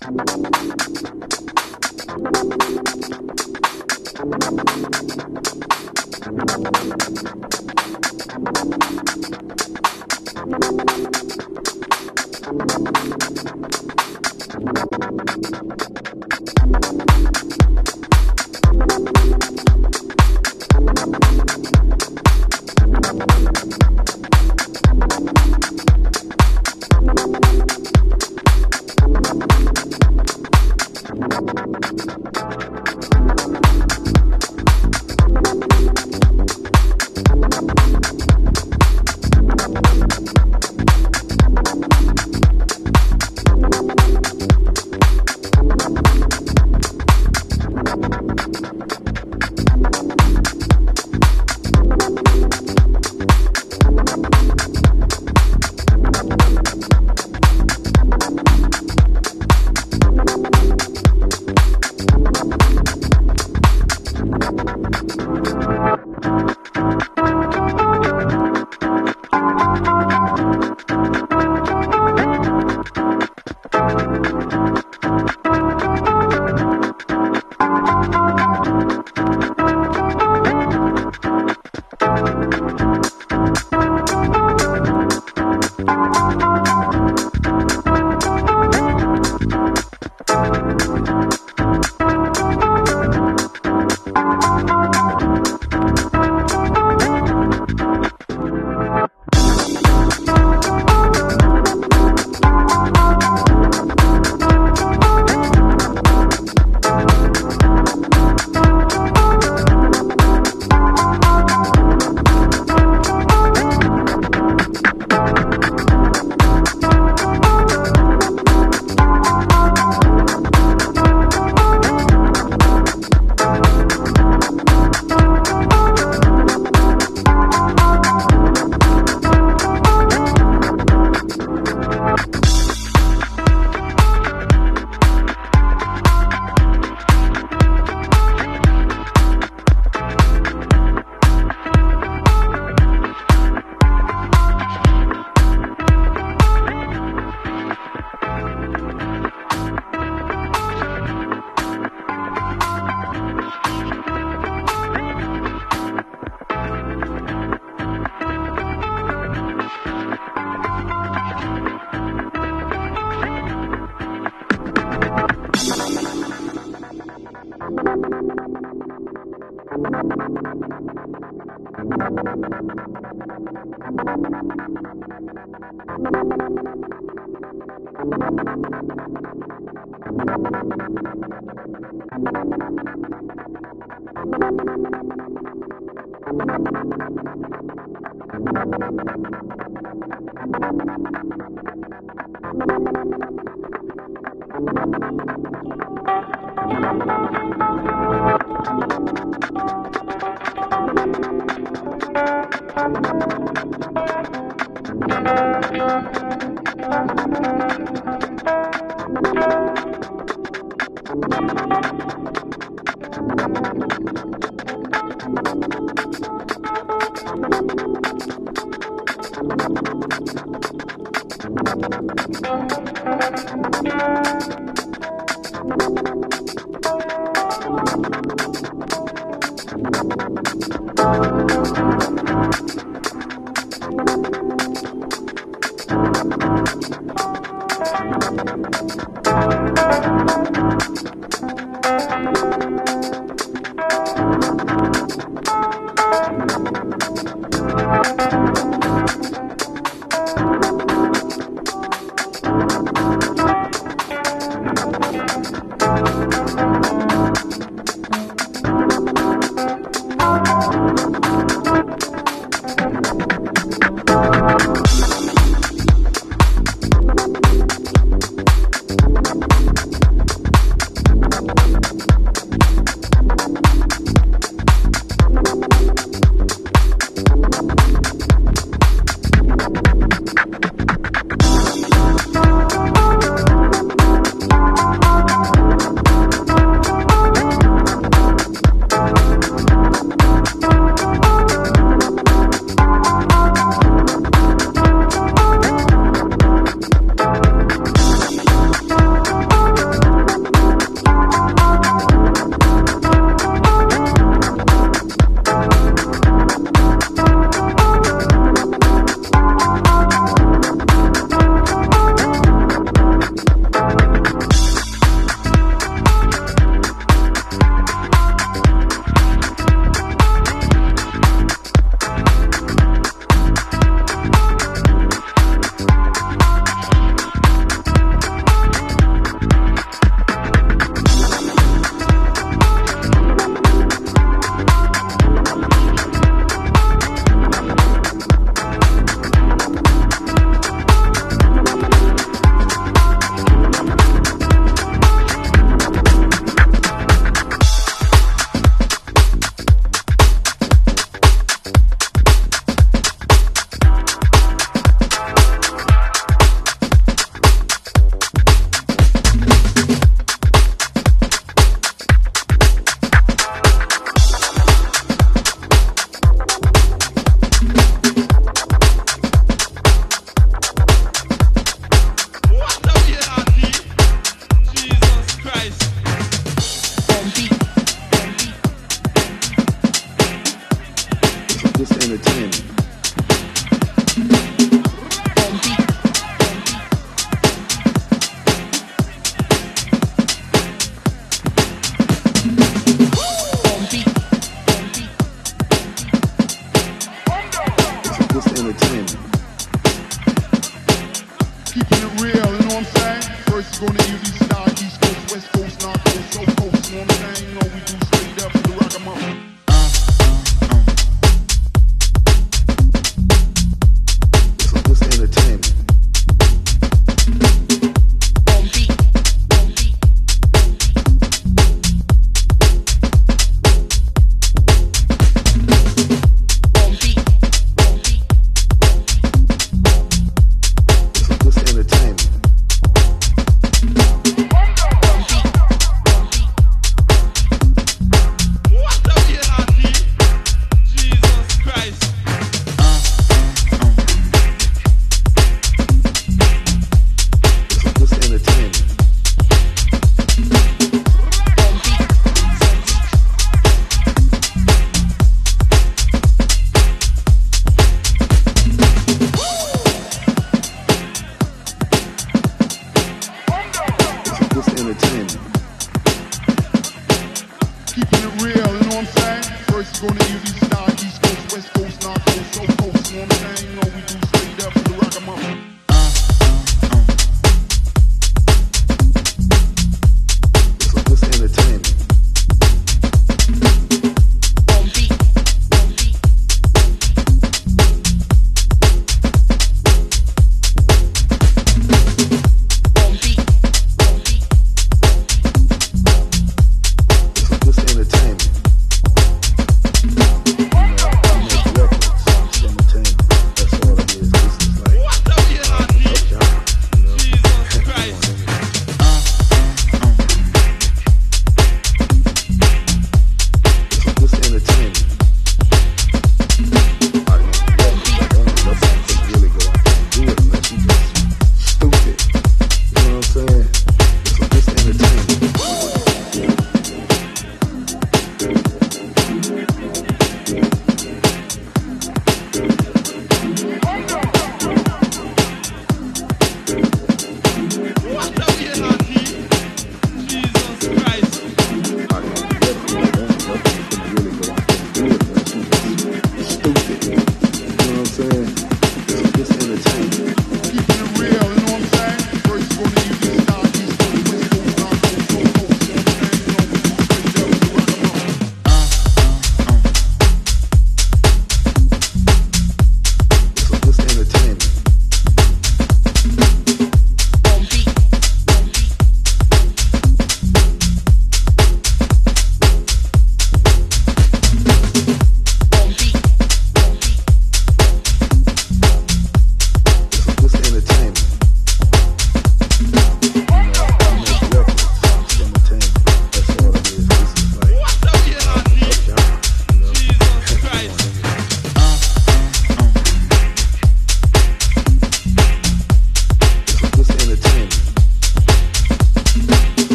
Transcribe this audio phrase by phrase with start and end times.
[0.00, 0.54] Thank
[4.78, 4.93] you.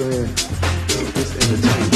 [0.00, 1.89] This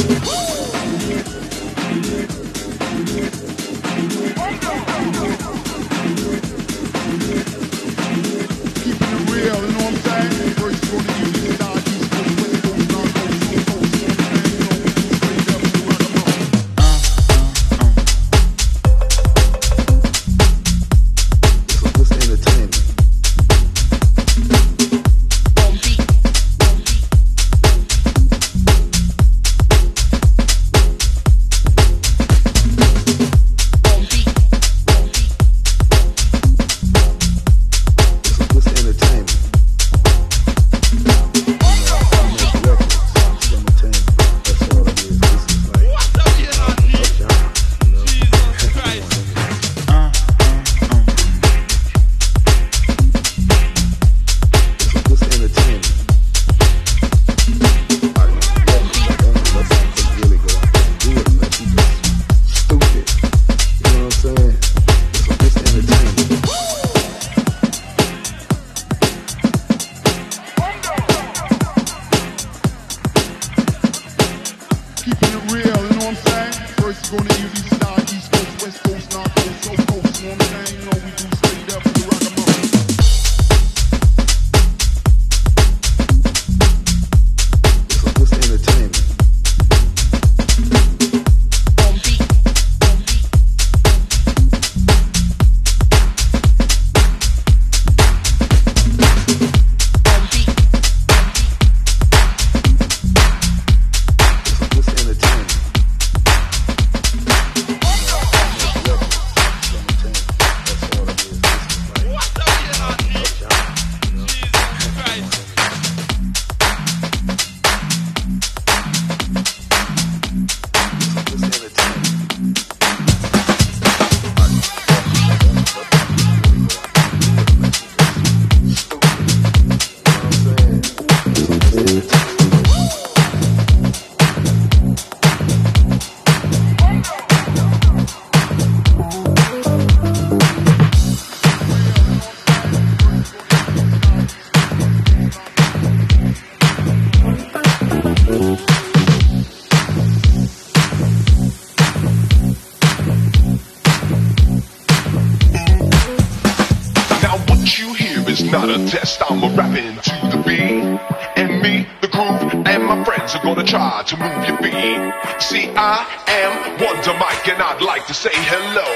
[168.44, 168.88] hello.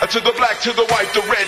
[0.00, 1.46] Uh, to the black, to the white, the red,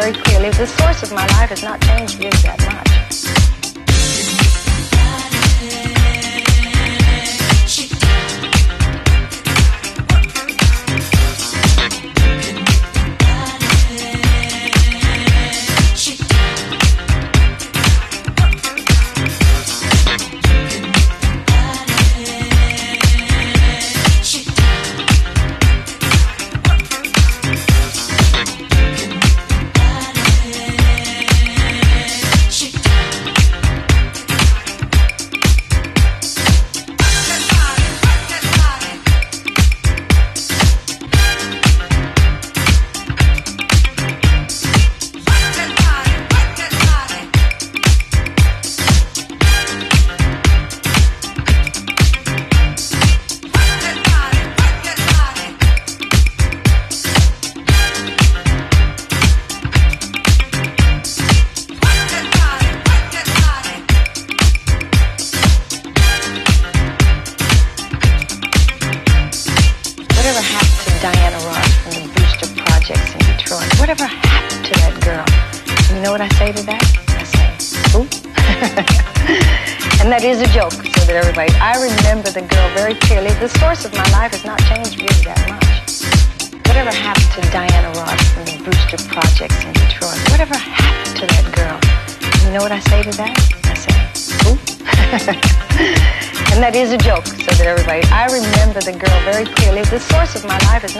[0.00, 0.50] very clearly.
[0.50, 2.65] The source of my life has not changed you yet.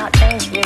[0.07, 0.66] out as real.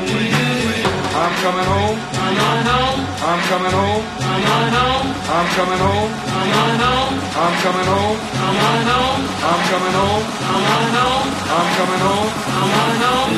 [1.21, 1.97] I'm coming home.
[2.17, 2.99] I'm on home.
[3.29, 4.03] I'm coming home.
[4.25, 5.07] I'm on home.
[5.37, 6.09] I'm coming home.
[6.33, 7.13] I'm on home.
[7.43, 8.17] I'm coming home.
[8.41, 9.21] I'm on home.
[9.49, 10.23] I'm coming home.
[10.49, 11.29] I'm on home.
[11.57, 12.31] I'm coming home.
[12.57, 13.31] I'm on home.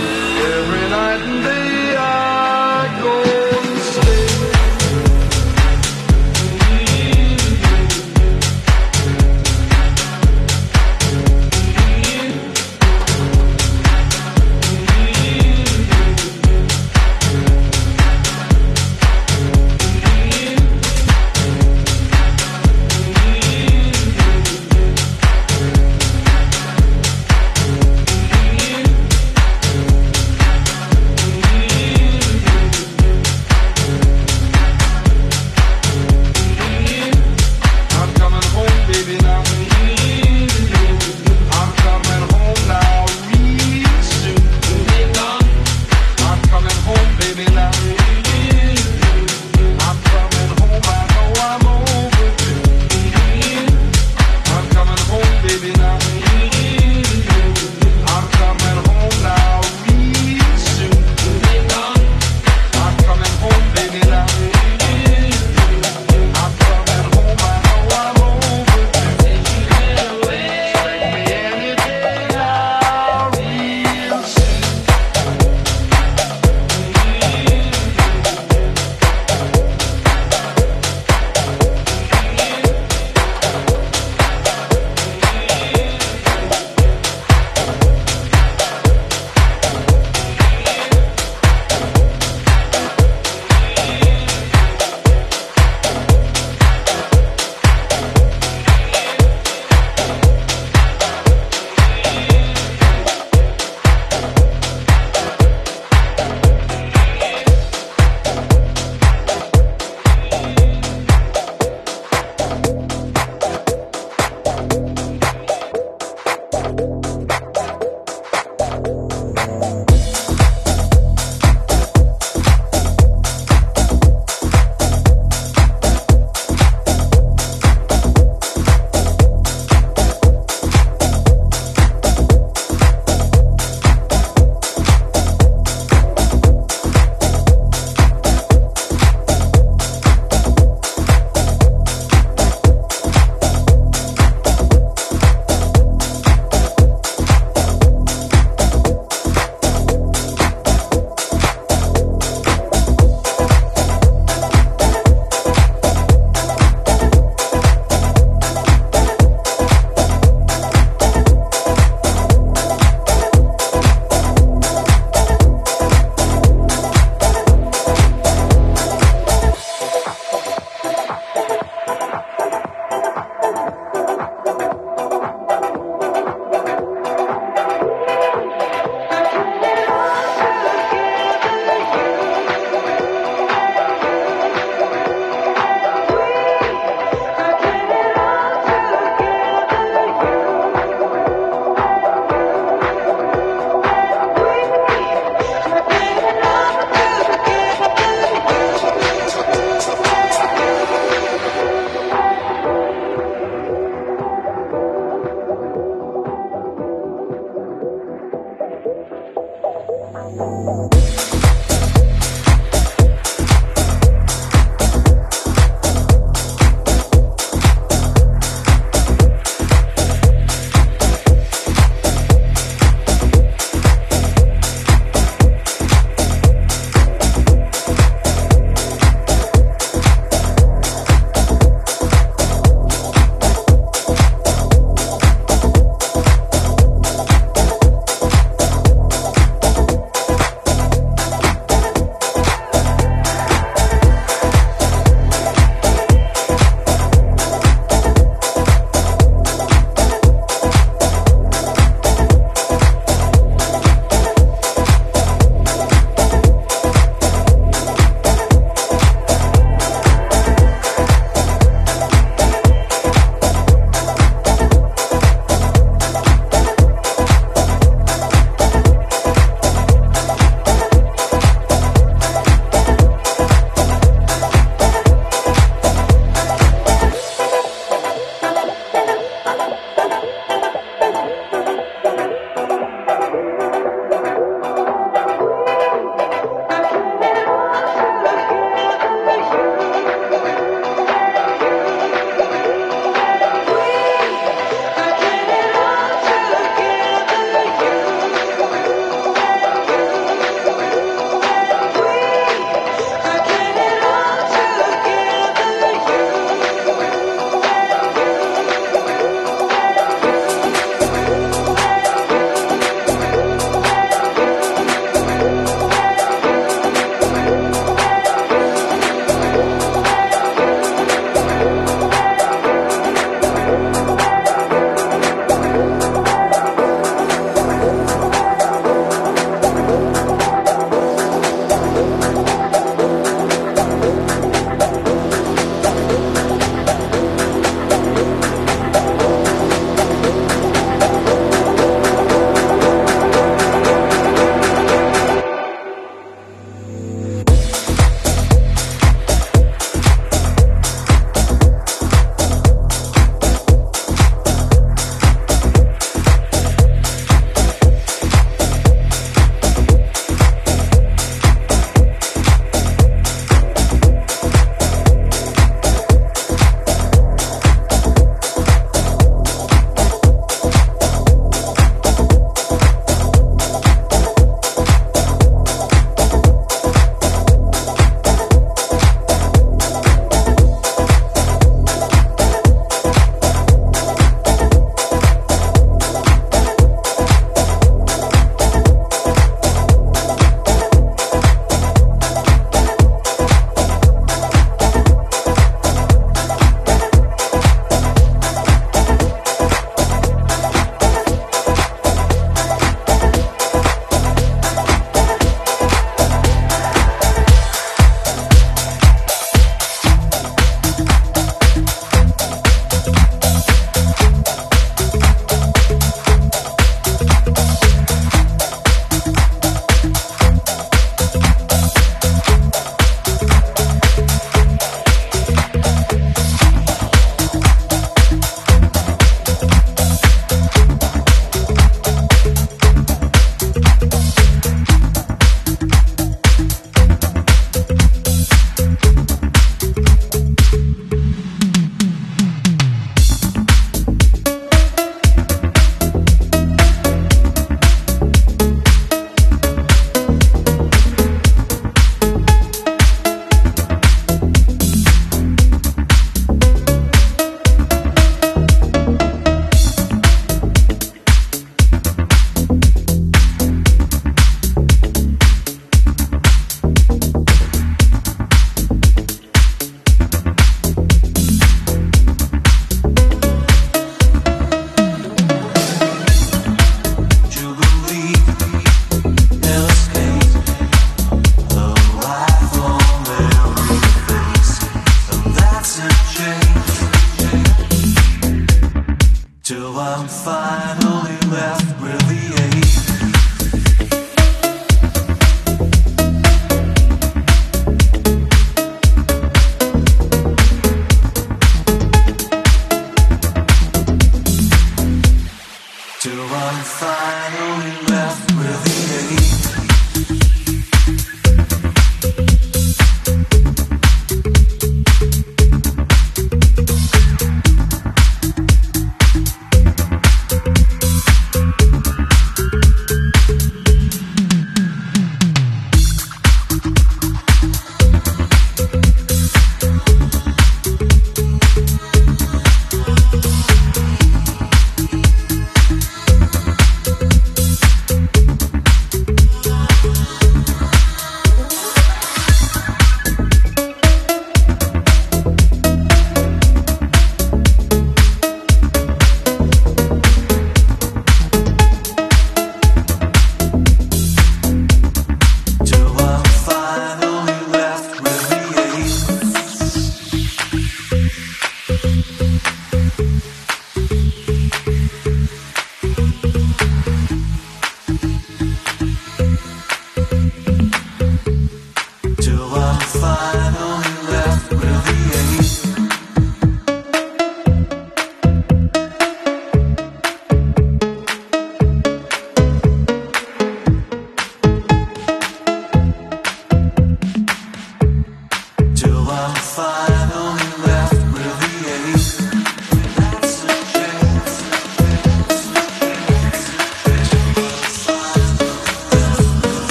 [0.56, 1.63] Every night and day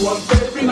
[0.00, 0.68] Every